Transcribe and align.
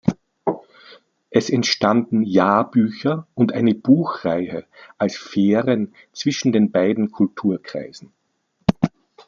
Es 1.29 1.51
entstanden 1.51 2.23
Jahrbücher 2.23 3.27
und 3.35 3.53
eine 3.53 3.75
Buchreihe 3.75 4.65
als 4.97 5.15
"Fähren" 5.15 5.93
zwischen 6.11 6.51
den 6.51 6.71
beiden 6.71 7.11
Kulturkreisen. 7.11 8.11